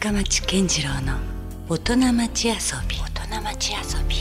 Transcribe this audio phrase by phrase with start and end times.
[0.00, 1.18] 深町健次郎の
[1.68, 2.54] 大人町遊
[2.88, 2.96] び。
[2.96, 4.16] 大人町遊び。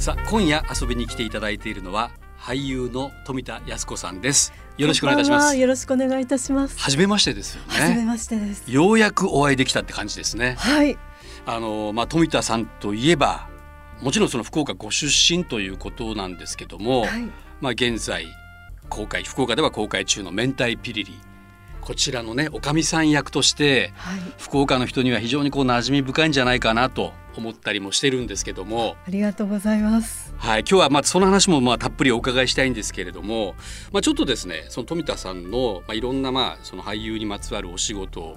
[0.00, 4.52] さあ今夜遊びに来ていただいているのは俳優の富田靖子さんです。
[4.76, 5.56] よろしくお願いいたします。
[5.56, 6.78] よろしくお願いいたします。
[6.78, 7.68] 初めましてですよね。
[7.70, 8.70] 初めましてです。
[8.70, 10.54] ようやくお会いできたって感じですね。
[10.60, 10.96] はい。
[11.44, 13.48] あのまあ富田さんといえば
[14.00, 17.22] もちろんその福岡ご出身ということなんですけども、はい。
[17.60, 18.28] まあ現在
[18.88, 21.20] 公開福岡では公開中の明太ピリリ
[21.88, 24.20] こちらのねおかみさん役としてはい。
[24.36, 28.96] 福岡の人には非常にこう馴染み深いんじゃないかなと思ったりもしてるんですけども。
[29.06, 30.34] ありがとうございます。
[30.36, 33.54] はい、今日はまあその話もまあたっぷりお伺いしたいんですけれども、
[33.90, 38.36] まあ、ちょっとですねその富田さんの、まあ、いろんなまあその俳優にまつわるお仕事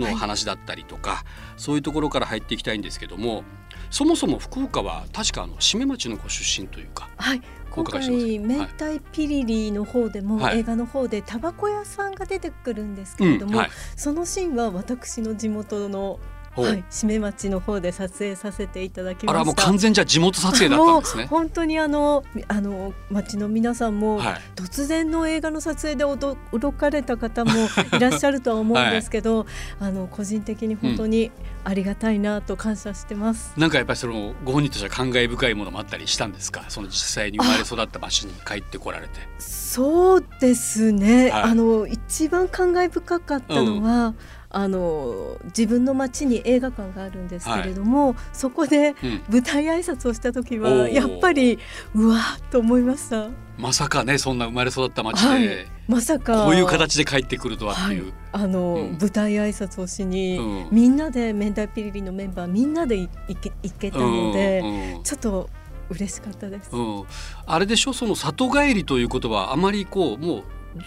[0.00, 1.24] の話だったりとか、
[1.56, 3.44] そういうところから入っていきたいんですけども
[3.90, 7.42] そもそも福岡は確かあの締め町のご出身というかはい。
[7.72, 10.58] お今回明太ピリリの方でも、はい。
[10.58, 13.70] 映画の方でタバコ屋さんが出てくるんですけれども、うんはい。
[13.96, 16.18] そのシーンは私の地元の、
[16.56, 19.32] はい、締め町の方で撮影させていただきました。
[19.32, 21.26] あらもう完全じゃ地元撮影だったんですね。
[21.30, 27.52] 本当にあのあの町の皆さんも、はい、突然の映画の撮影で驚驚かれた方も
[27.96, 29.46] いらっしゃるとは思うんですけど、
[29.78, 31.30] あの個人的に本当に
[31.62, 33.52] ありがたいなと感謝してます。
[33.56, 36.64] なんかやっぱりそのご本人としては感慨深いものもあったりしたんですか？
[36.68, 39.20] その実際に生まれ育った町に帰ってこられて。
[39.38, 41.42] そうですね、はい。
[41.42, 44.14] あの一番感慨深かったのは、
[44.50, 51.58] あの自分の町に映画館があるんですけれども、そこでうん、舞台挨拶をした時はやっぱり
[51.94, 53.28] うわーっと思いました。
[53.56, 55.42] まさかねそんな生まれ育った町はい。
[55.42, 56.44] で、まさか。
[56.44, 58.12] こういう形で帰ってくるとはっていう。
[58.32, 58.98] あの、うん。
[58.98, 60.68] 舞台挨拶をしに、うん。
[60.72, 64.96] みんなで明太ピリリのメンバーみんなでい行け行けたので、うん。
[64.96, 65.02] うん。
[65.02, 65.50] ちょっと
[65.90, 66.70] 嬉しかったです。
[66.72, 67.04] うん、
[67.46, 70.44] あれでしょその里帰りということはあまりこうもう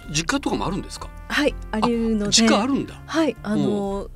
[0.09, 1.09] 実家とかもあるんですか？
[1.27, 2.31] はいありるので。
[2.31, 3.01] 実家あるんだ。
[3.05, 4.09] はいあの、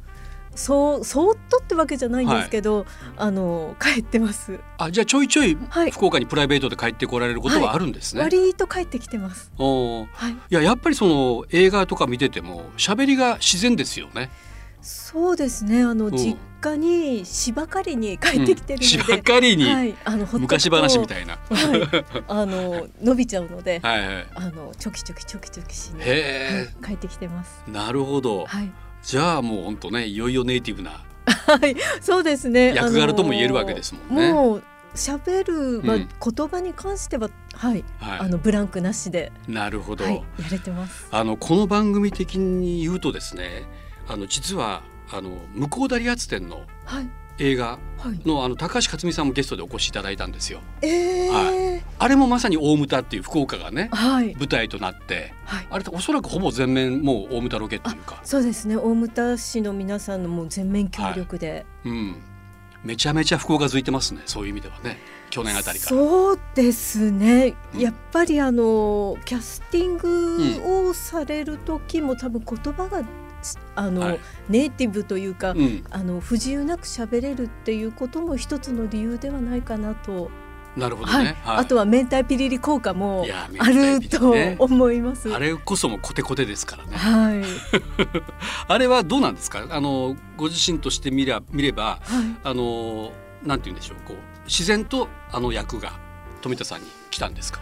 [0.55, 4.59] そうそーっとってわけじゃないんですけど、あの帰ってます。
[4.77, 5.91] あじゃあちょいちょいはい。
[5.91, 9.51] 福岡にプライベートで帰ってこられることはあるんですね、割と帰ってきてます。
[9.57, 10.31] おーはい。
[10.31, 14.31] いややっぱりその映画とか見てても喋りが自然ですよね
[14.87, 15.83] そうですね。
[15.83, 16.15] あの、うん。
[16.15, 19.65] 実家に芝刈りに帰ってきてるので、芝刈りに？
[19.65, 19.95] はい。
[20.05, 22.05] あの昔話みたいな、はい。
[22.27, 24.27] あの伸びちゃうので、はいはい。
[24.33, 26.91] あのチョキチョキチョキチョキしに、へはい。
[26.91, 27.63] 帰ってきてます。
[27.67, 28.71] えなるほど、はい。
[29.03, 32.73] じゃあもう本当ねいよいよネイティブなはい、そうですね。
[32.73, 34.31] 役柄とも言えるわけですもんね。
[34.31, 34.63] もう
[34.95, 36.07] 喋る、まあ、うん。
[36.07, 38.19] 言葉に関しては、はい、はい。
[38.19, 41.07] あのブランクなしで、なるほど、はい、やれてます。
[41.11, 43.65] あのこの番組的に言うとですね
[44.07, 44.81] あの実は
[45.11, 47.09] あの向こうだ理髪店のはい、
[47.39, 48.27] 映画はい。
[48.27, 50.59] のあの高橋克実さんもゲストでお越しいただいたんですよ。
[50.81, 55.33] ええあれもまさに大牟田っていう福岡がねはい、舞台となって。
[55.45, 55.67] はい。
[55.69, 58.77] あれおそらくほぼ全面もう大牟田ロケっていうか、そうですね。
[58.77, 61.65] 大牟田市の皆さんのもう全面協力で。
[61.85, 62.15] うん、
[62.83, 64.21] めちゃめちゃ福岡づいてますね。
[64.25, 64.97] そういう意味ではね。
[65.29, 65.89] 去年あたりから。
[65.89, 67.79] そうですね、うん。
[67.81, 73.03] やっぱりあのキャスティングをされる時も多分言葉が
[73.75, 74.19] あの、はい。
[74.49, 80.29] ネイティブというか、うん、あの不自由なく喋れるっていうことも一つの理由ではないかなと、
[80.75, 81.23] なるほどはい。
[81.25, 81.35] ね。
[81.43, 81.57] はい。
[81.57, 83.25] あとは明太ピリリ効果も
[83.57, 85.33] あるとね思います。
[85.33, 86.95] あれこそもコテコテですからね。
[86.95, 87.43] はい、
[88.67, 89.65] あれはどうなんですか？
[89.69, 93.11] あのご自身として見れば見ればはい、あの
[93.43, 93.97] なんて言うんでしょう。
[94.05, 95.93] こう自然とあの役が
[96.41, 97.59] 富田さんに来たんですか？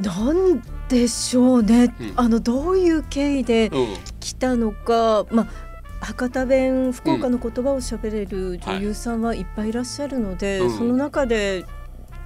[0.00, 2.12] なんでしょうね、うん。
[2.16, 3.96] あのどういう経緯でうん。
[4.20, 10.70] 来たのか、まあ博多弁福岡の言葉を喋れる女優さんはいっぱいいらっしゃるので、うん。
[10.70, 11.64] その中で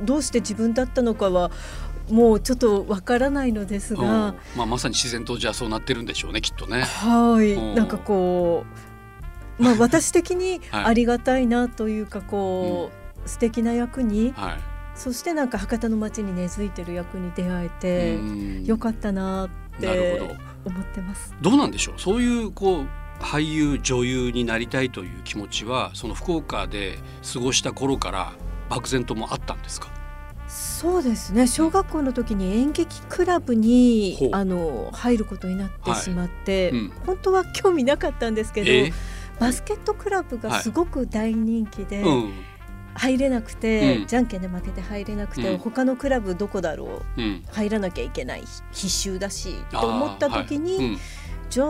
[0.03, 1.51] どうして自分だったのかは
[2.11, 4.01] もうちょっとわからないのですうん。
[4.01, 6.83] が、まあまさに自然とじゃあそうなってるんでしょうねきっとね。
[6.83, 7.75] はい、うん。
[7.75, 8.65] なんかこ
[9.59, 10.85] う、まあ 私的にはい。
[10.85, 12.93] ありがたいなというかこ
[13.25, 14.74] う、素敵な役に、はい。
[14.95, 18.65] そしてなんか博多の街に根付いてる役に出会えて、うん。
[18.65, 19.51] よかったなっ
[19.81, 20.35] なるてほど。
[20.67, 21.35] 思ってます。
[21.43, 22.01] どうなんでしょう？
[22.01, 22.87] そういうこう
[23.21, 26.99] 俳優女優になりたいという気持ちはその福岡で
[27.33, 28.33] 過ごした頃から
[28.71, 29.89] 漠然ともあったんですか？
[30.47, 31.47] そうですね。
[31.47, 36.93] 小学校の時に演劇クラブにあの入ることになってしまって、うん。
[37.07, 38.93] 本当は興味なかったんですけど、え？
[39.41, 42.33] バスケットクラブがすごく大人気で、うん
[42.95, 44.07] 入れなくて、うん。
[44.07, 45.59] じゃんけんで負けて入れなくて、うん。
[45.59, 47.45] 他のクラブどこだろううん。
[47.51, 50.87] 入らなきゃいけない必修だしと思った時に、はい。
[50.87, 50.99] うん。
[51.51, 51.69] じゃあ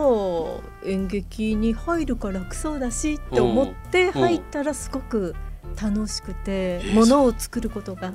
[0.85, 5.35] 演劇に入るから楽そうだしって思って入ったらすごく
[5.79, 8.11] 楽しくてえーものを作ることが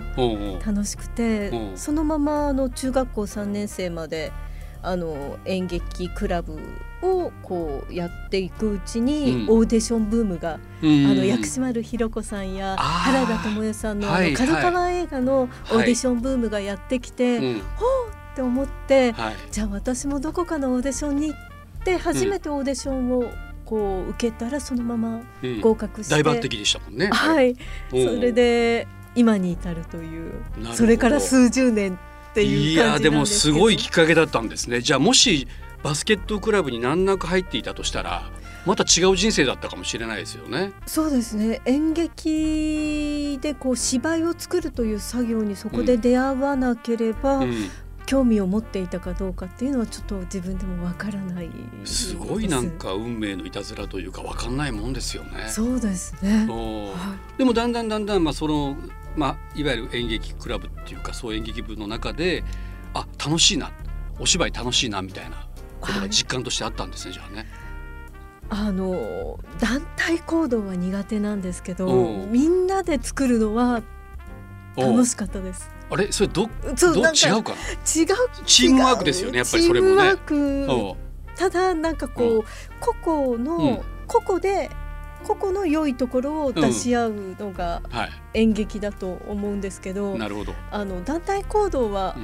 [0.64, 1.74] 楽しくてう。
[1.74, 4.32] んそのままあの中学校3年生まで
[4.82, 6.58] あの演劇クラブ
[7.02, 9.58] をこうやっていくうちに、うん。
[9.58, 11.06] オーディションブームが、うん。
[11.06, 17.58] あの薬師丸ひろ子さんや原田知世さんの角川映画のオーディションブームがやってきて、うん。
[17.58, 17.62] っ
[18.34, 19.34] て思って、はい。
[19.50, 21.38] じゃあ私もどこかのオーディションに行っ
[21.84, 23.24] て初めてオーディションを
[23.64, 25.60] こう受けたらそのままうん。
[25.60, 27.08] 合格して、大抜擢でしたもんね。
[27.08, 27.54] はい、
[27.90, 28.20] そうん。
[28.20, 30.32] れで今に至るという。
[30.72, 31.98] それから数十年
[32.30, 34.80] っていいう感やでもじなんですけどすごいきっかけだったんですね。
[34.80, 35.48] じゃあもし
[35.82, 38.30] バスケットクラブに難なく入っていたとしたら
[38.66, 40.72] また違う人生だったかもしれないですよね。
[40.86, 47.70] そうですね演劇でこう芝居を作るという作業にそこで出会わなければ、うん、
[48.04, 55.48] 興味を持っていたかどうかっていうのはちょっと自分でもわからないですごいなんか運命のいたずらというかわかんないもんですよね。
[55.48, 58.76] そうですねはでもだんだんだんだんまあその
[59.16, 62.44] まあいわゆる演劇クラブっていうかそう演劇部の中で
[62.94, 63.72] あ楽しいな
[64.18, 65.48] お芝居楽しいなみたいな
[65.80, 67.46] ことが実感としてあったんですね、じゃあね。
[68.50, 73.82] あの団体行動は苦手なんですけどみんなで作るのは
[74.76, 75.70] 楽しかったです。
[75.90, 76.10] あれ？
[76.10, 77.44] それどそうどなんか違う違う
[78.44, 80.96] チームワークですよねやっぱりそれもね。
[81.36, 82.44] ただなんかこう
[82.80, 83.80] 個々の、うん。
[84.06, 84.68] 個々で
[85.24, 88.10] 個々の良いところを出し合うのがはい。
[88.34, 90.54] 演劇だと思うんですけど、なるほど。
[90.70, 92.16] あの団体行動は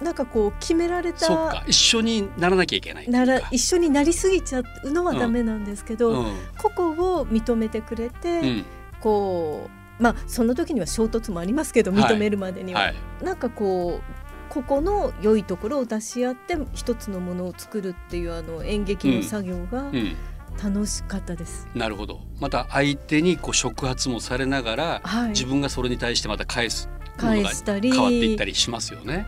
[0.00, 1.64] うん、なんかこう決められたか。
[1.66, 6.34] 一緒にならなきゃいけないなら一緒になりすぎちゃうのはダメなんですけど、うん。
[6.58, 8.64] 個々を認めてくれて、うん。
[9.00, 9.68] こ
[10.00, 12.14] うまあその時には衝突もありますけどはい。
[12.14, 12.94] 認めるまでには、はい。
[13.22, 14.22] なんかこう
[14.52, 20.14] 個々の良いところを出し合って一つのものを作るっていうあの演劇の作業がうん、
[20.62, 21.68] 楽しかったです。
[21.74, 22.20] なるほど。
[22.40, 25.28] また相手にこう触発もされながら、はい。
[25.30, 29.26] 自分がそれに対してまた返す返したり変わっていったりしますよね。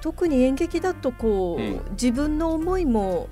[0.00, 1.80] 特に演劇だとこう、うん。
[1.92, 3.28] 自分の思いも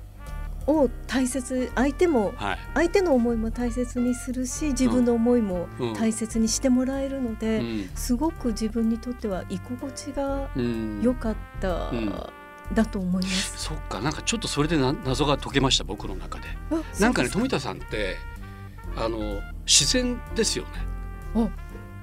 [0.67, 2.57] を大切相手もはい。
[2.73, 5.93] 相手の思いも大切にするし自分の思いもうん。
[5.93, 7.89] 大切にしてもらえるので、うん。
[7.95, 11.01] すごく自分にとっては居心地がうん。
[11.01, 12.13] 良かった、うん
[12.73, 13.53] だと思います。
[13.57, 16.45] そっかなんかちょっとそれでな謎が解けました僕の中で。
[16.71, 18.17] あなんかね富田さんって
[18.95, 20.69] あの自然ですよね。
[21.35, 21.49] お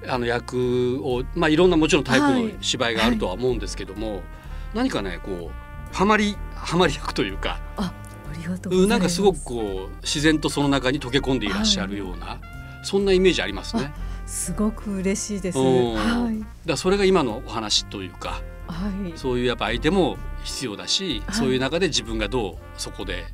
[0.07, 4.21] あの役をまあいろんなもちろんタイプのはい芝居があるとは思うんですけども、
[4.73, 7.93] 何かねこうハマりハマり役というか、あ
[8.31, 8.87] ありがとうございます。
[8.89, 12.39] なんかすごくこう自然とその中に溶け込んでいらっしゃるような、
[12.83, 13.93] そんなイメージありますね。
[14.25, 15.59] すごく嬉しいです。
[15.59, 19.17] うんはいだそれが今のお話というかはい。
[19.17, 21.35] そういうやっぱ相手も必要だし、はい。
[21.35, 23.25] そういう中で自分がどうそこで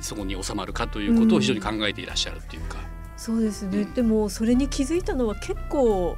[0.00, 2.78] そこに収まるかということを非常に考えていらっしゃるっていうか、
[3.16, 3.78] そうですね。
[3.78, 3.94] うん。
[3.94, 6.16] でもそれに気づいたのは結構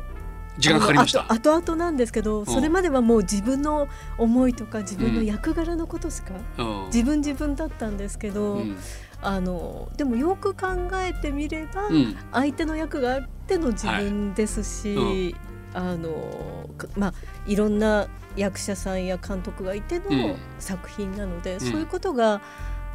[0.59, 1.33] 時間かかりました。
[1.33, 6.87] 後後々なんですけど、それまではもう自分の思いとか自分の役柄のことしか、うん。
[6.87, 8.77] 自分自分だったんですけど、うん。
[9.21, 12.17] あのでもよく考えてみれば、うん。
[12.33, 15.35] 相手の役があっての自分ですし、はい。
[15.75, 17.15] あのかまあ
[17.47, 18.09] いろんな
[18.39, 20.19] 役者さんや監督がいてうん。
[20.19, 22.41] の作品なので、そういうことが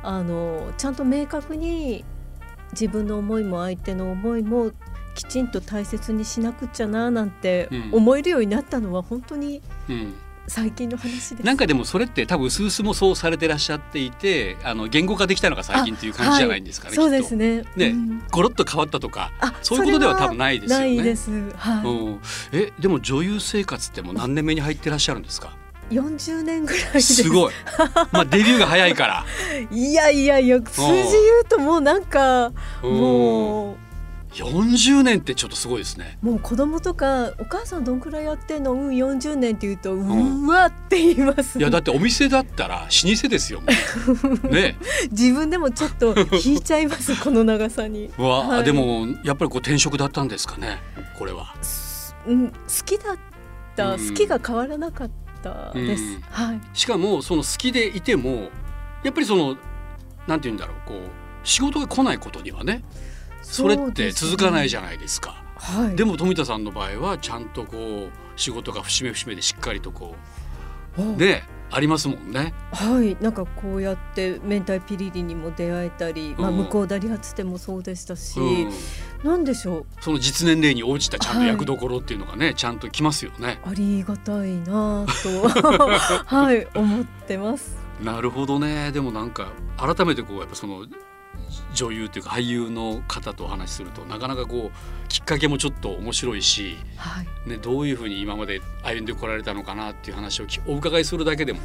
[0.01, 2.03] あのちゃんと明確に
[2.71, 4.71] 自分の思いも相手の思いも
[5.15, 7.89] きちんと大切にしなくちゃななんてうん。
[7.93, 10.13] 思えるようになったのは本当にうん
[10.47, 11.45] 最近の話です。
[11.45, 17.63] なんかでもそれって多分スースもそうされてらっしゃっていてあの言語化できたのが最近っていう感じじゃないんですかね、そうきっとですね。
[17.75, 20.95] ねうんゴロッと変わったとかあそういうことでは多分ないですよね。
[20.95, 21.31] ないです。
[21.55, 21.87] はい。
[21.87, 25.55] うん、えでも女優生活ってもう何年目に入ってらっしゃるんですか
[25.89, 27.53] ？40年ぐらいですすごい
[28.11, 29.25] まあデビューが早いから
[29.71, 31.01] いやいやいや数字言
[31.41, 32.51] うともうなんか
[32.81, 33.77] も
[34.33, 36.17] 40年ってちょっとすごいですね。
[36.23, 38.73] うもう子供とかお母さんどんくらいやってんの？
[38.73, 43.61] うん40年って言うとうわって言います、いやだってお店だったら老舗ですよ。
[44.49, 44.77] ね。
[45.11, 48.63] 自分でもちょっと引いちゃいます この長さに、うわ、はい。
[48.63, 50.81] でもやっぱりこう転職だったんですかね
[51.17, 51.53] これは。
[52.25, 53.17] うん、好きだっ
[53.75, 54.09] た、うん。
[54.09, 55.11] 好きが変わらなかっ
[55.41, 56.21] たです、うん。
[56.29, 56.61] はい。
[56.73, 58.49] しかもその好きでいても
[59.03, 59.57] やっぱりその
[60.27, 60.97] なんて言うんだろうこう
[61.43, 62.83] 仕事が来ないことにはね
[63.43, 65.43] それって続かないじゃゃないですか。
[65.77, 70.15] ん、はい、でも富田さんの場合はちゃんとこう仕事が節目節目でしっかりとこ
[70.97, 72.53] おうねありますもんね。
[72.71, 78.71] はい、なんかこうやって明太ピリリにも出会えたり、まあ、うん向こうダリ発でもそうでしたし、うん、
[79.23, 79.85] なんでしょう？
[79.99, 83.59] その実年齢に応じたちゃんと役どころっていうのがね、ちゃんときますよね。
[83.65, 85.79] ありがたいなぁと
[86.35, 87.75] はい思ってます。
[88.03, 88.91] なるほどね。
[88.91, 89.47] でもなんか
[89.77, 90.85] 改めてこうやっぱその
[91.73, 101.59] 女優というか俳優の方とお話しするとなかなかこうきっかけもちょっと面白いし、はい、ね、どういうふうに今まで歩んでこられたのかなっていう話をきお伺いするだけでも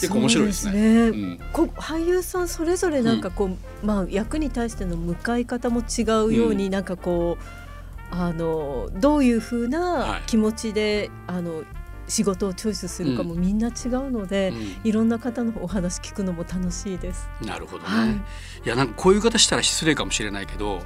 [0.00, 0.72] 結構面白いですね。
[0.72, 1.40] すねうん。
[1.52, 10.22] こ俳優さんそれぞれなんかこう、まあ役に対しての向かい方も違うように、なんかこうあのどういうふうはない。
[10.26, 11.64] 気持ちで、あの
[12.08, 14.52] 仕事をチョイスするかもみんな違うので、
[14.84, 17.28] いろんな方のお話聞くのも楽しいです。
[17.40, 17.88] うんなるほどね。
[17.88, 20.82] はいい、やなんかこういう方したら失礼かもしれないけど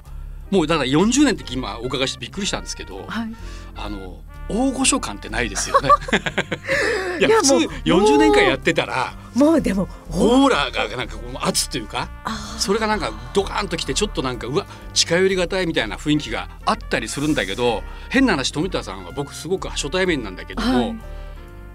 [0.51, 3.35] もうだから40年って今お伺いしてびっくりしたんですけど、はい、
[3.77, 4.21] あの
[4.51, 5.89] 大御所感ってないですよね。
[7.21, 12.09] いや普通もう40年間やってたらもうでもオーラがなんか圧というか
[12.59, 20.97] それがなんかドカーンときてちょっとなんかうわ近寄りがたいみたいな雰囲気があったりするんだけど変な話富田さんは僕すごく初対面なんだけども、はい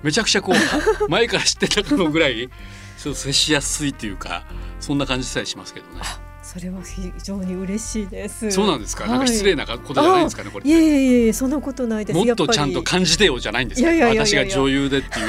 [0.03, 2.47] めちゃくちゃこう 前から知ってたのぐらい
[2.95, 4.43] 接しやすいというか
[4.79, 6.24] そんな感じさえしますけどね。
[6.45, 8.51] それは非常に嬉しいです。
[8.51, 9.27] そうなんですか、なんかはい。
[9.29, 12.17] 失礼なことじゃないですかねこれいやいやいやいやそんなことないです。
[12.17, 15.25] もっとちゃんと感じてよじゃないんですかいやいや私が女優でっていう。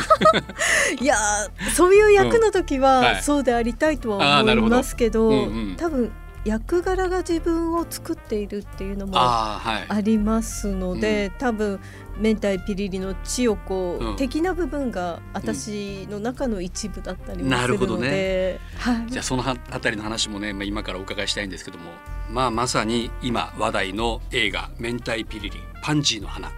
[0.99, 2.83] り いやーそういう役の時うん。
[2.83, 3.23] ははい。
[3.23, 5.39] そうでありたいとは思いますけど、うんう
[5.73, 5.75] ん。
[5.79, 6.13] 多分
[6.45, 11.81] 役柄が自分を作っているっていうのもありますので、多分
[12.19, 14.17] 明太ピリリの千代子うん。
[14.17, 18.11] 的な部分が私の中の一部だったりもなするのるほどね。
[18.11, 19.11] で、はい。
[19.11, 21.91] じゃあそのあたりの話もね、まあ、今からお伺いしたいんですけども、
[22.31, 26.51] まあ、まさに今話題の映画「明太ピリリパンジーの花」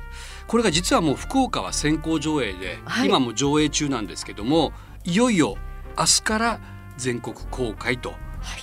[0.47, 3.09] これが実はもう福岡は先行上映で、はい。
[3.09, 4.73] 今も上映中なんですけども
[5.05, 5.57] いよいよ
[5.99, 6.61] 明日から
[6.97, 8.15] 全国公開と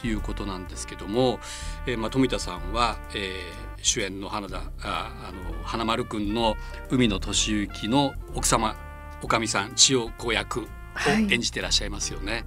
[0.03, 1.39] いうことなんですけども、
[1.87, 6.55] えーまあ、富田さんは、えー主演の花田ああの花丸くんの
[6.89, 8.75] 海野俊之の奥様
[9.21, 10.63] おかみさん千代子役を
[10.95, 11.31] はい。
[11.31, 12.45] 演じてらっしゃいますよね。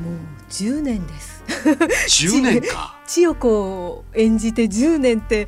[0.00, 0.14] もう
[0.50, 1.42] 10年です。
[2.26, 2.98] 10年か。
[3.06, 5.46] 千代子を演じて10年って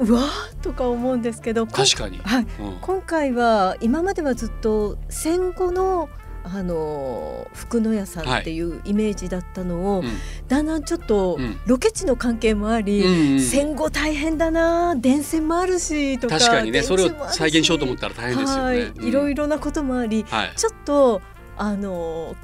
[0.00, 2.78] うわーとか思うんですけど確かに、はい、うん。
[2.80, 6.08] 今回は今まではずっと戦後の
[6.48, 10.06] あの福野屋さんっていうイメージだったのを、うん。
[10.46, 13.32] だんだんちょっとうんロケ地の関係もあり、うん。
[13.32, 18.92] うん戦後大変だな電線もあるしとか確かにねそれを再現しようと思ったら大変ですよね。
[19.02, 20.52] はい、ろいろなこともありはい。
[20.56, 21.20] ちょっと
[21.56, 22.36] あの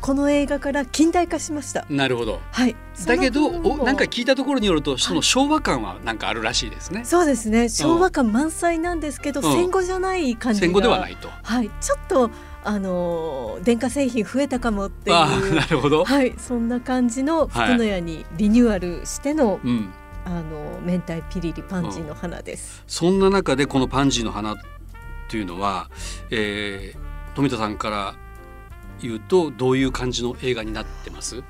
[0.00, 1.86] この映画から近代化しました。
[1.90, 2.40] なるほど。
[2.52, 2.74] はい、
[3.06, 7.04] だけどおなんか聞いたところによるとその昭和感はなんかあるらしいですね。
[7.04, 7.68] そうですね。
[7.68, 9.52] 昭和感満載なんですけど、うん。
[9.52, 10.66] 戦後じゃない感じが。
[10.66, 11.28] 戦後ではないと。
[11.42, 11.70] はい。
[11.80, 12.30] ちょっと
[12.64, 16.04] あのー電化製品増えたかもっていうああ なるほど。
[16.04, 19.90] はいそんな感じの福野屋にリニューアルしての、うん。
[20.24, 22.84] あの明太ピリリパンジーの花です。
[22.86, 24.56] そんな中でこのパンジーの花っ
[25.28, 25.90] ていうのは、
[26.30, 28.14] えー、富田さんから
[29.00, 31.42] 言うとどういう感じの映画になってます？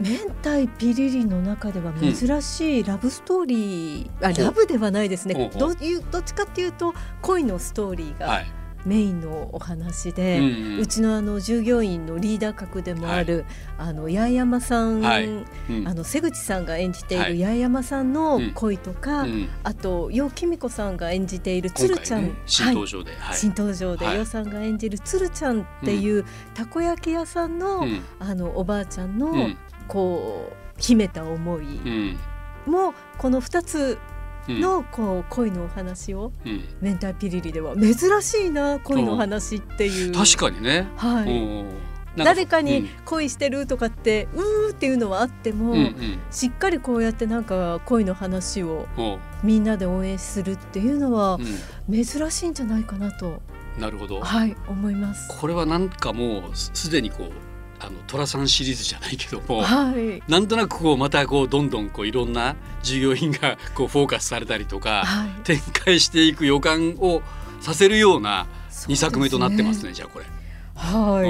[0.00, 8.63] 明太ピリリの中では珍しいラブストーリー、あほうラブではないですねどういうどっちかっていうと恋のストーリーがはい。
[8.84, 13.44] メインのお話で、うんううんちのあの従業員のリーダー格でもある、
[13.78, 15.26] あの八重山さん、はい。
[15.26, 15.88] うん。
[15.88, 17.42] あの瀬口さんが演じているはい。
[17.42, 19.48] 八重山さんの恋とか、うん。
[19.62, 23.36] あと楊貴美子さんが演じている鶴ちゃん、ね新登場で、はい。
[23.36, 24.16] 新登場ではい。
[24.18, 26.24] 楊、さんが演じる鶴ちゃんっていう、
[26.54, 28.00] たこ焼き屋さんの,、うん。
[28.18, 29.56] あのおばあちゃんの、うん。
[29.88, 31.62] こう秘めた思い
[32.66, 32.72] うん。
[32.72, 34.13] も、この2つうん
[34.48, 40.12] のこう恋のお話をうん明太ピリリでは珍しいな恋のお話っていう。
[40.12, 40.88] 確かにね。
[40.96, 48.86] はいうんなん誰かにうん恋してるとかって、うーっていうのはあっても、うんうんしっかりこうやってなんか恋の話を
[49.42, 51.38] みんなで応援するっていうのは
[51.88, 53.40] う珍しいんじゃないかなと、
[53.78, 54.20] ん、なるほど。
[54.20, 55.28] はい思います。
[55.40, 57.53] これはなんかもうすすでにこう
[57.86, 60.22] あの寅さんシリーズじゃないけども、はい。
[60.30, 65.30] なんとなくこうまたこうどんどんこういろんな従業員がこうフォーカスされたりとかはい。
[65.44, 67.22] 展開していく予感を
[67.60, 70.24] させるような2そうですね作目となってますねじゃあこれ。
[70.74, 71.22] は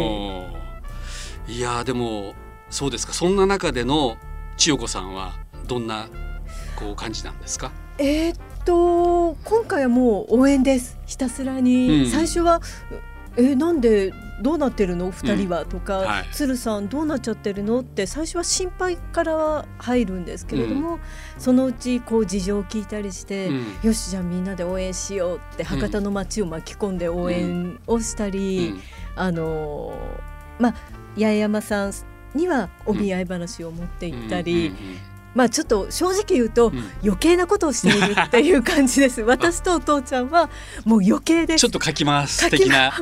[1.48, 1.52] い。
[1.52, 2.34] いやーでも
[2.70, 3.12] そうですか。
[3.12, 4.16] そんな中での
[4.56, 5.34] 千代子さんは
[5.66, 6.08] どんな
[6.76, 7.70] こう感じなんですか？
[7.98, 10.98] えーっと今回はもう応援です。
[11.06, 12.10] ひたすらに、うん。
[12.10, 12.60] 最初は
[13.36, 14.12] えなんで
[14.42, 15.10] どうなってるの？
[15.10, 16.28] 二人は、とか、はい。
[16.32, 17.80] 鶴さんどうなっちゃってるの？
[17.80, 20.98] って最初は心配から入るんですけれども、
[21.38, 23.64] そのうちこう事情を聞いたりして、うん。
[23.82, 28.80] よしじゃあみんなで応援しようって博多の街を巻き込んで応援をしたり、うん。
[29.16, 30.74] あのーまあ
[31.16, 31.92] 八重山さん
[32.34, 34.96] にはお見合い話を持って行ったり、うんうん
[35.34, 36.84] まあちょっと正直言うと、うん。
[37.02, 39.20] 余計なことをしているっていう感じです。
[39.26, 40.48] 私とお父ちゃんは
[40.84, 41.60] もう余計です。
[41.60, 42.92] ちょっと書きます的な。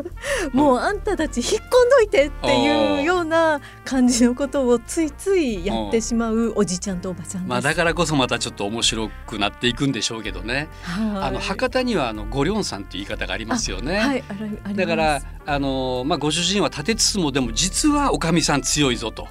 [0.53, 7.51] もうあんたたち引っ込んどいてっていうような感じのことをついついやってしまうおじちゃんとおばちゃんです。
[7.51, 11.25] まあだからこそまたちょっと面白くなっていくんでしょうけどね、はい。
[11.25, 14.25] あの博多にはあのごりょんさんっていう言い方がありますよね、はい、
[14.65, 19.29] あだからあの、まあ、ご主人は立てつつもでも実はおかみさん強いぞと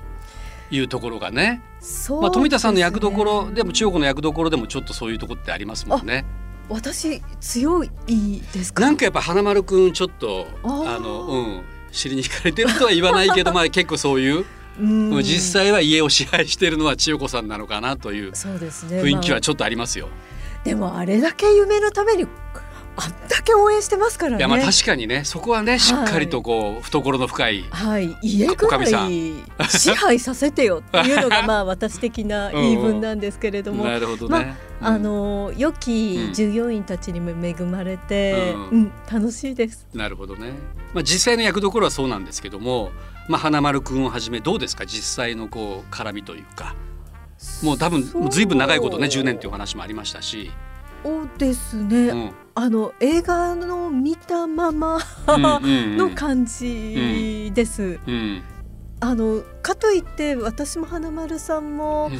[0.71, 6.25] いうところがねそうまあ、富田さんの役どころでも千代子の役どころでもちょっとそういうところってありますもんね。
[6.69, 7.89] 私強い
[8.53, 8.81] ですか？
[8.83, 11.61] なんかやっぱ花丸くんちょっとあの、うん、
[11.91, 14.45] 尻に惹かれてるとは言わないけど まあ結構そういう、
[14.79, 20.07] うん実際は家を支配しているのは千代子さんなのかなという雰囲気はちょっとありますよ。
[20.63, 22.25] でもあれだけ夢のために
[22.97, 24.37] あんだけ応援してますからね。
[24.37, 25.23] いやまあ確かにね。
[25.23, 28.87] そこはねしっかりとこう懐の深いはい、家ぐらい
[29.69, 34.55] 支配させてよっていうのが まあ私的な言い分なんですけれども、なるほどまね。
[34.81, 39.87] あの良き従業員たちにも恵まれて、ううんん楽しいです。
[39.93, 40.53] なるほどね。
[40.93, 42.91] まあ実際の役どころはそうなんですけども、
[43.27, 44.85] まあ花丸くんをはじめどうですか？
[44.85, 46.75] 実際のこう絡みというか。
[47.63, 50.51] もう多分ずいぶん長いことね10年っていうお話もありましたし、
[51.03, 57.99] そうですね、うんあの映画の見たままの感じです。
[58.05, 58.43] うん。
[58.99, 62.19] あのかといって私も花丸さんも、うん。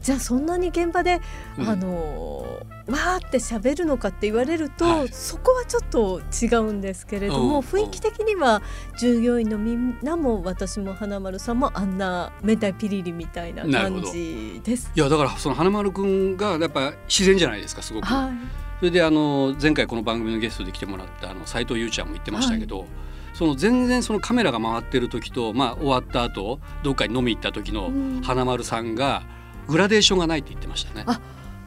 [0.00, 1.20] じゃあそんなに現場で、
[1.58, 1.68] うん。
[1.68, 2.46] あの
[2.86, 5.08] わーって喋るのかって言われると、はい。
[5.08, 7.64] そこはちょっと違うんですけれども、うん。
[7.64, 8.62] 雰囲気的には
[8.98, 14.92] 従業員のみんなも私も花丸さんもあんな明太ピリリみたいな感じです。
[14.94, 18.06] いやだからその花丸くんがやっぱ自然じゃないですかすごく。
[18.06, 22.84] はいそれであの前回この番組のゲストで来てもらったあの斉藤優ちゃんも言ってましたけど、
[23.32, 29.22] その全然そのカメラが回ってる時と、まあ、終わった後どっかに飲み行った時のうん花丸さんが
[29.68, 31.04] グラデーションがないって言ってましたね。
[31.06, 31.18] あ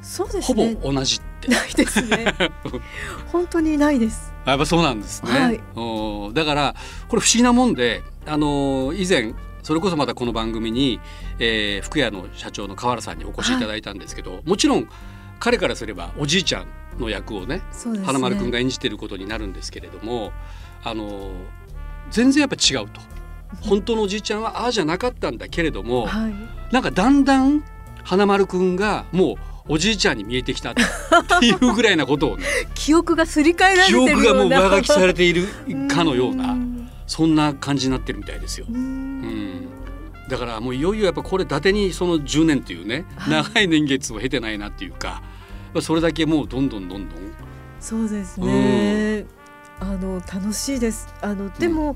[0.03, 0.75] そうですほぼね。
[0.75, 1.47] 同じって。
[1.47, 2.35] ないですね。
[3.33, 4.31] 本当にないです。
[4.45, 5.31] やっぱそうなんですね。
[5.31, 6.75] はいおーだから
[7.07, 9.33] これ不思議なもんで、あのー以前
[9.63, 10.99] それこそまたこの番組に、
[11.39, 14.87] えー福屋の社長の河原さんにお越しいただいたんですけど、もちろん
[15.39, 16.67] 彼からすればおじいちゃん
[16.99, 17.61] の役をねね。
[18.05, 20.31] 花丸くんが演じてることになるんですけれども、
[20.83, 21.31] あのー
[22.09, 23.01] 全然やっぱ違うと。
[23.61, 26.33] 本当のおじいちゃんはああじゃなかったんだけれども、はい。
[26.71, 27.63] なんかだんだん
[28.03, 29.33] 花丸くんがも
[29.67, 30.73] うおじいちゃんに見えてきた っ
[31.41, 34.13] ていうぐらいなことをね記憶がすり替えられて記るような。
[34.13, 35.47] 憶がもう上書きされている
[35.89, 38.65] かのようなんそんな感じになってるみたいですよ。
[38.69, 39.11] ううん
[39.61, 39.67] ん、
[40.27, 43.43] だからもういよいよやっぱこれ伊達にその10年というねはい。
[43.43, 45.21] 長い年月を経てないなっていうか
[45.81, 47.19] それだけもうどんどんどんどん。
[47.79, 49.25] そうですね。
[49.79, 51.07] あの楽しいです。
[51.21, 51.95] あのでも、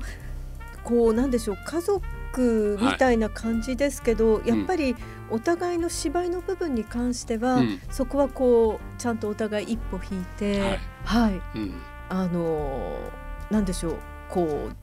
[0.84, 4.94] こうなんでしょう家族みたいな感じですけど、やっぱり
[5.30, 7.80] お互いの芝居の部分に関しては、うん。
[7.90, 10.80] そこはこうちゃんとお互い一歩引いて、はい。
[11.04, 11.74] はい、うん。
[12.08, 12.98] あの
[13.50, 13.96] なんでしょう
[14.28, 14.74] こうな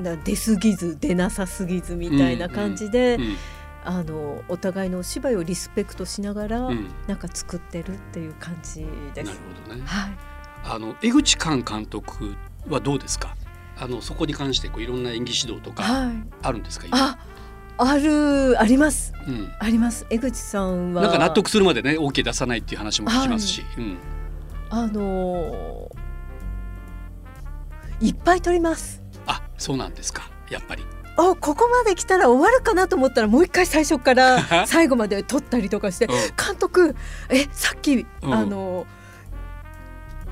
[0.00, 3.36] 出過ぎず出なさすぎずみたいな感じで、うん
[3.86, 9.38] あのお互いのお芝居をリスペクトしながら、うんなんか作ってるっていう感じですなる。
[9.66, 9.82] ほどね。
[9.84, 10.12] はい。
[10.64, 12.34] あの江口寛監督
[12.66, 13.36] はどうですか？
[13.78, 16.14] あのそこに関してこういろんな演技指導とかはい。
[16.40, 17.18] あるんですか、今あ、
[17.76, 20.06] あるありますうん、あります。
[20.08, 23.98] 江口さんはなんか納得するまでね OK 出さないっていう話も聞きますし、うん、
[24.70, 26.04] あのー
[28.00, 29.03] いっぱい撮ります。
[29.56, 30.28] あそうなんですか？
[30.50, 30.84] やっぱり。
[31.16, 36.12] あ、ここまで来たら終わるかなと思ったらもう一回最初から 最後まで撮ったりとかしてうん。
[36.12, 36.96] 監督
[37.28, 38.34] えさっき、うん。
[38.34, 38.86] あの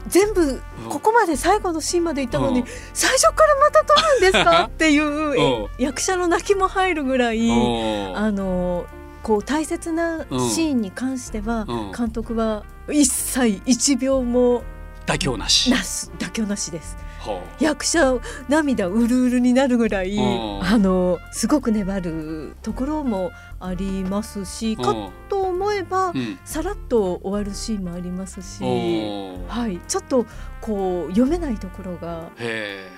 [0.08, 2.66] 全部ここまで最後のシーンまで行ったのに、うん。
[2.92, 4.64] 最初からまた撮るんですか？
[4.66, 4.98] ってい
[5.64, 8.84] う役者の泣きも入るぐらい、あの
[9.22, 11.92] こう大切なシーンに関しては、うん。
[11.92, 14.64] 監督は一切一秒も
[15.06, 15.70] 妥協なし。
[15.72, 16.96] 妥協なしです。
[16.96, 17.02] ほ
[17.60, 20.64] 役者涙うるうるになるぐらいうん。
[20.64, 26.38] あのすごく粘るところもありますしうかと思えばうん。
[26.44, 28.62] さらっと終わるシーンもありますし、
[29.48, 30.26] はい、ちょっと
[30.60, 32.30] こう読めないところが、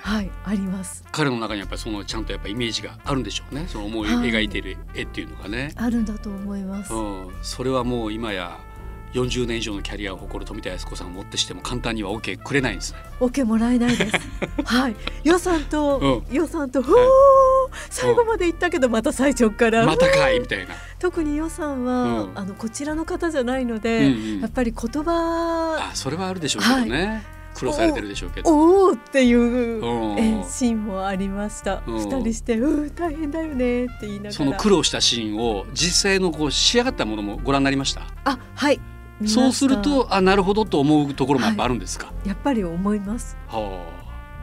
[0.03, 1.05] はい、あります。
[1.13, 3.67] 彼の中にやっぱりそのちゃんとやっぱイメージがあるんでしょうね。
[3.69, 6.93] その思いはい描いている絵っていうのがね、あるんだと思います。
[6.93, 8.59] うん、それはもう今や
[9.15, 12.99] 40年以上のキャリアを誇る富田靖子さんをもってしても簡単には OK くれないんですね。
[13.21, 14.17] オケもらえないです。
[14.65, 16.99] はい、 予算と、う予算と、ふおー
[17.91, 19.87] 最後まで行ったけど、また最初から。
[19.87, 20.75] またかいみたいな。
[20.99, 27.23] 特に予算は、うんあのこちらの方じゃないのうんで、うんやっぱり言葉あそれはあるでしょうけどね。
[27.55, 28.51] 苦労されてるでしょうけど。
[28.51, 29.81] おおっていう
[30.45, 31.83] シーンもありました。
[31.87, 34.33] うん二人してうー大変だよねって言いながら。
[34.33, 38.03] その苦労したシーンを実際のこう仕上がったものもご覧になりました。
[38.25, 38.81] あはい。
[39.27, 42.13] そうするとあなるほどと思うところもやっぱあるんですか？
[42.25, 43.37] やっぱり思います。
[43.49, 43.61] は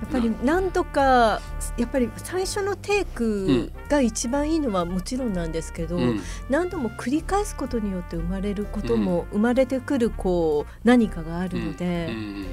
[0.01, 1.39] やっぱり何度か
[1.77, 5.87] やっぱり最初のテイクが一番いいのはもちろんなんですけあ。
[5.87, 6.21] ど、うん。
[6.49, 12.45] 何度も繰り返すことによって生まれることも、生まれてくるこう何かがあるので、うん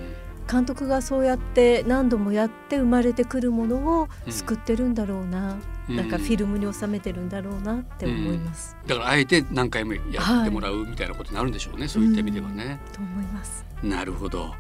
[0.51, 5.59] 監督がそうやって何度もやって生まれてくるものをうん救ってるんだろうな、
[5.89, 5.97] うん。
[5.97, 10.01] なんかフィルムに収めてるんだろうなって思います、だからあえて何回もや
[10.43, 12.81] ってもらうみたいなことになるんでしょうね、そういった意味ではね。
[12.93, 13.65] と思います。
[13.83, 14.55] なるほど。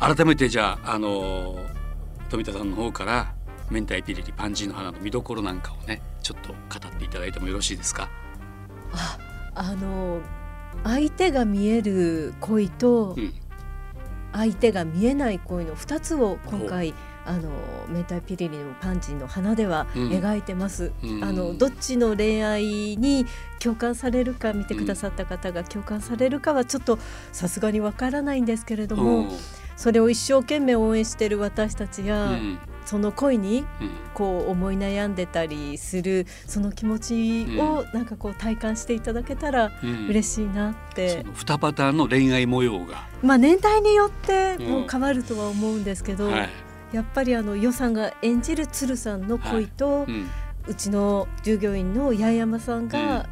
[0.00, 1.58] 改めてじゃあ、あの
[2.28, 3.34] 富田さんの方から
[3.70, 6.56] 明太ピリリパンジーの花の見どころなんかをねちょっと語
[6.88, 8.08] っていただいてもよろしいですか？
[8.92, 9.18] あ
[9.54, 10.20] あの
[10.84, 13.34] 相手が見える恋とうん
[14.32, 17.50] 相手が見えない恋の2つを今回あの
[17.88, 20.08] 明太ピリリのパンジーの花ではうん。
[20.10, 20.92] 描いてます。
[21.02, 21.24] うん。
[21.24, 22.62] あのどっちの恋愛
[22.96, 23.26] に
[23.60, 26.98] 共感されるか見てくださった方が共感されるかはちょっと
[27.30, 29.28] さすがにわからないんですけれども、
[29.76, 33.90] それを一生懸命応援している私たちうんや、うんその恋にうん。
[34.14, 40.08] こう思い悩んでたりするその気持ちをなんかこう体感していただけたらうん。
[40.08, 44.68] 嬉しいなって、その2パターンの恋愛模様が、まあ年代によってうん。
[44.68, 46.50] もう変わるとは思うんですけど、はい。
[46.92, 50.28] やっぱりあの予算が演じる鶴さんの恋と、うん。
[50.66, 53.28] うちの従業員の八重山さんが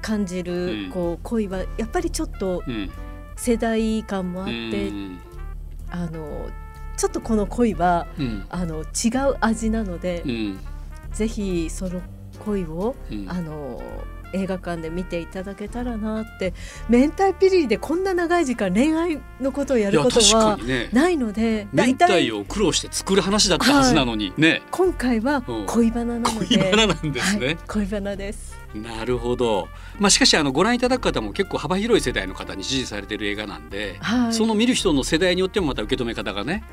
[0.00, 0.90] 感じる、うん。
[0.90, 2.90] こう恋はやっぱりちょっとうん。
[3.36, 5.18] 世代感もあって、うん。
[5.90, 6.48] あの
[6.96, 8.46] ちょっとこの恋はうん。
[8.50, 10.58] あの違う味なので、うん。
[11.12, 12.00] ぜひその
[12.44, 13.26] 恋を、うん。
[13.28, 13.82] あの
[14.34, 16.52] 映画館で見ていただけたらなって
[16.88, 20.58] 明太ピリリでこんな長い時間恋愛のことをやることは
[20.92, 24.62] ないので明大体太を苦労して作る話だったはずなのに、ね。
[24.72, 25.66] 今回はうん。
[25.66, 27.46] 恋バナなので、恋バナなんですね。
[27.46, 28.58] はい、恋バナです。
[28.74, 29.68] なるほど。
[30.00, 36.64] まあしかしあのご覧いただく方も結構幅広い世代の方に支持されている映画なんで、はい、その見る人の世代によってもまた受け止め方がね、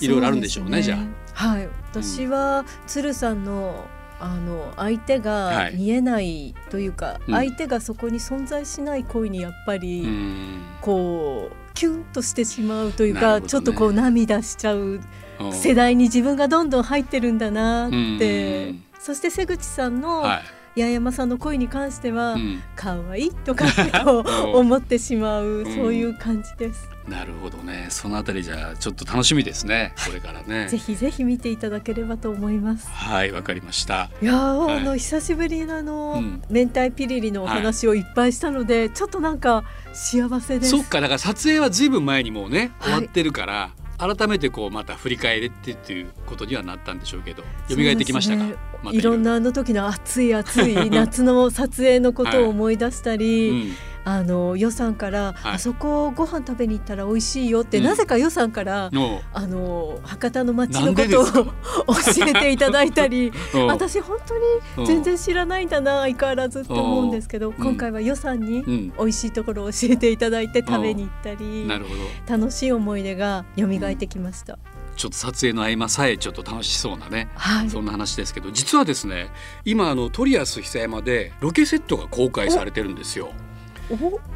[0.00, 0.82] いろいろあるんでしょうね。
[0.82, 1.46] じゃあ。
[1.46, 3.86] はい、私は鶴さんの
[4.20, 9.76] あの相手が見えないというか、うん相手がそこに存在しない恋にやっぱあ。
[9.76, 10.62] り、うん。
[10.80, 15.00] こうキュンとしてしまうというか、ねちょっとこう涙しちゃう
[15.40, 20.40] うん世代に自分がどんどん入ってるんだなって、うんそして瀬口さんのは
[20.76, 22.40] 八重山さんの恋に関しては、い。
[22.40, 22.62] うん。
[22.76, 26.88] 可愛いとかってこう 思ってしまう、んそういう感じです。
[27.08, 27.88] なるほどね。
[27.90, 29.94] そのあたりじゃあちょっと楽しみですね。
[30.06, 30.78] これからねぜ。
[30.78, 32.88] ひぜひ見ていただければと思います。
[32.88, 34.10] はい、わかりました。
[34.22, 40.70] いやー、はいあの久しぶりのあの、うん明太ピリリのお話をいっぱいしたので、ちょっとなんか幸せです。
[40.70, 43.70] そっか、だから撮影はずいぶん前にもうね、はい終わってるから。
[43.96, 53.72] 改めてこうまた振り返ってっていうことにはなったんでしょうけど蘇ってきましたか、ねまたいろんなあの時の暑い暑い 夏の撮影のことを思い出したり、うん
[54.04, 55.54] あの予算から、はい。
[55.54, 57.84] あそこご飯食べに行ったら美味しいよって、うん。
[57.84, 63.58] なぜか予算から、のあの博多の街のことを 教えていただいたり う。
[63.58, 68.92] ん私本当に全然知らないんだな相変わらずって思うんですけど、ん今回は予算にうん。
[68.98, 72.36] 美味しいところを教えていただいて食べに行ったり、なるほど。
[72.38, 74.58] 楽しい思い出が蘇ってきました。
[74.96, 79.30] ちょっと撮影の合間さえちょっと楽しそうなねはい、そんな話ですけど実はですね
[79.64, 83.32] 今あのトリアス久山でロケセットが公開されてるんですよ。
[83.32, 83.43] お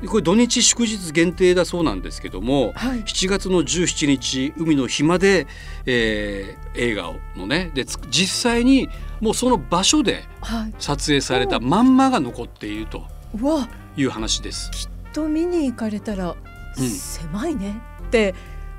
[0.06, 3.02] これ土日祝日限定だそうなんですけどもはい。
[3.02, 5.46] 7月の17日海の日まで、
[5.86, 8.88] えー映画のねでつ実際に
[9.20, 13.02] もうその場所ではい、撮影されたまんまが残っていると
[13.96, 14.88] いう話です。
[15.12, 16.36] と見に行かれたら、
[16.78, 16.88] うん。
[16.88, 17.80] 狭いね。
[18.02, 18.34] って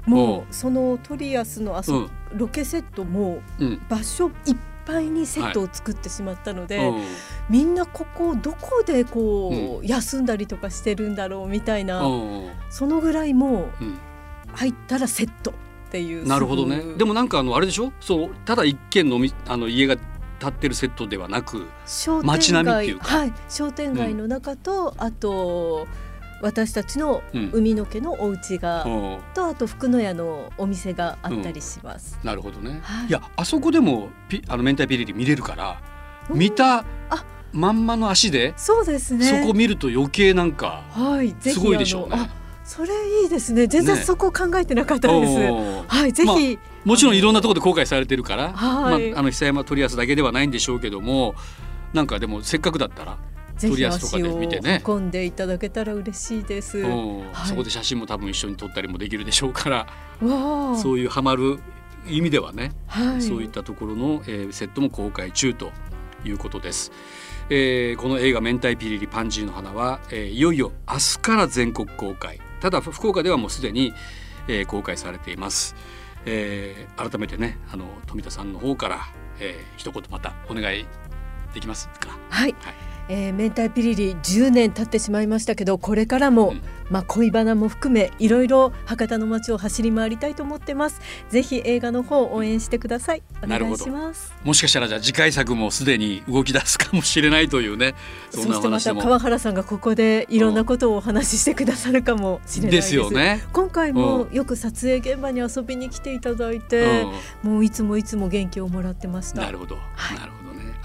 [0.06, 2.10] もうそのトリアスのあそ、うん。
[2.34, 3.82] ロケセットもうん。
[3.90, 4.56] 場所いっ
[4.90, 7.04] ぱいにセットを作ってしまったので、うん。
[7.50, 13.98] みんなここどこでこう、休んだりとかしてるんだろうみたいな、うんそのぐらいもううん。
[14.54, 15.54] 入ったらセットっ
[15.92, 16.82] ていうなるほどね。
[16.98, 17.94] でもなんかあのあれでしょ？
[18.00, 19.96] そうただ一軒のみあの家が
[20.40, 23.18] 建ってるセットではなく商街店街並みっていうか。
[23.20, 23.34] はい。
[23.48, 25.86] 商店街の中と、あと
[26.42, 29.20] 私たちのうん海の家のお家が、うん。
[29.34, 32.20] とあと福の屋のお店があったりします。
[32.24, 33.08] なるほどね、はい。
[33.08, 35.82] い、やあそこでもピあの明太ピリリ見れるから
[36.30, 37.26] うん見たあ。
[37.52, 39.26] まんまの足で、そうですね。
[39.26, 42.14] そこ見ると余計なんかはい、すごいでしょうね。
[42.14, 42.24] あの。
[42.26, 42.30] あ
[42.64, 43.66] それいいですね。
[43.66, 44.04] 全然ね。
[44.04, 45.32] そこ考えてなかったです。
[45.32, 45.88] おー。
[45.88, 49.10] はい、ぜひ、もちろんいろんなところで公開されてるから、はい。
[49.10, 51.34] まあ、あの久山トリアスだけではないんでしょうけども
[51.94, 53.18] なんかでもせっかくだったら
[53.60, 54.82] ぜひ足をで見てね。
[54.88, 56.80] 運んでいただけたら嬉しいです。
[56.82, 56.88] は
[57.46, 57.48] い。
[57.48, 59.88] そこで写真も多分一緒に撮ったりもできるでしょうから、
[60.22, 61.60] あ、そういうハマる
[62.08, 65.72] 意味ではね、はい、そういったところの、えーセットも公開中と
[66.24, 66.92] いうことです。
[67.50, 72.40] えーこの映画「明太ピリリパンジーの花は」えーいよいよ明日から全国公開。
[72.62, 73.94] ただ福岡ではもうすでに、
[74.48, 75.76] えー公開されています、
[76.26, 80.86] えー改めてねあの富田さんの方から、えー一言またお願い
[81.54, 82.18] できますか？
[82.30, 82.74] はい、はい
[83.10, 86.62] えー、明太ピリリ10年経ってしまいましたけどこれからも、うん。
[86.90, 91.02] まあ恋バナも含めいろいろ博多の街を走り回りたいと思ってます。
[91.30, 93.24] ぜひ映画の方応援してください。
[93.44, 94.34] お願いします。
[94.44, 97.96] もしかしたらじゃあ次回作もすでに動き出すかもしれないというね
[98.32, 103.44] そんなそしてまた川原さんがここでいろんなことをお話ししてくださるかもしれないでですすよね。
[103.54, 107.06] 今回もうよく撮影現場に遊びに来ていただいて、
[107.44, 109.42] うもういつもいつも元気をもらってましん、た。
[109.42, 110.18] なるほど、はい。
[110.18, 110.39] なるほど。
[110.39, 110.39] ね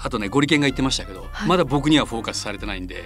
[0.05, 1.49] あとねゴリケンが言ってましたけど、はい。
[1.49, 3.03] まだ僕にはフォーカスされてないんで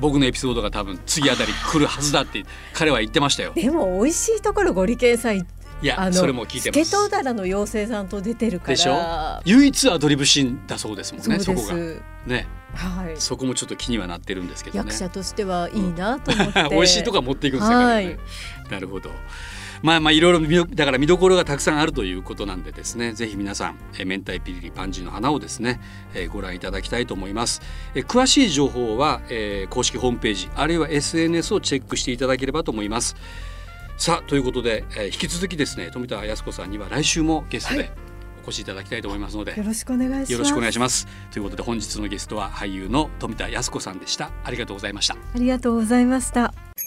[0.00, 2.42] 僕のエピソードが多分次あたり来るはずだって
[2.74, 3.52] 彼は言ってましたよ。
[3.54, 5.46] でも美味しいところゴリケンさんい
[5.82, 8.68] やあのそれも聞いてスケますトウダラの妖精さんと出てるから。
[8.70, 8.98] でしょ？
[9.44, 11.68] 唯一アドリブシーンだそうですもんねそこが。
[11.68, 12.48] すね。
[12.74, 13.14] はい。
[13.16, 14.90] そこもちょっと気にはなってるんですけどね。
[14.90, 18.18] 役者としてはいいなと思って、 美味しいとか持っていくんですよ、彼はね。
[18.70, 19.10] なるほど
[19.82, 23.12] まあまあいろいろ見どだから見どころがたくさんあるということなんでですね。
[23.12, 25.80] ぜひ皆さんえー明太ピリリパンジーの花をですね、
[26.14, 27.62] えーご覧いただきたいと思います、
[27.94, 33.16] えー詳しい情報は、えー公式ホームページあるいは SNS をチェックしていただければと思います。
[33.96, 37.90] さあということで、えー引き続きですね富田靖子さんには来週もゲストはで
[38.40, 40.32] お越しいただきたいと思いますので、よろしくお願いします。
[40.32, 41.06] よろしくお願いします。
[41.30, 44.30] ということで本日のゲストは俳優の富田靖子さんでした。
[44.44, 45.14] ありがとうございました。
[45.14, 46.49] ありがとうございました